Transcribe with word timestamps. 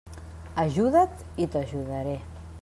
Ajuda't 0.63 1.21
i 1.45 1.49
t'ajudaré. 1.51 2.19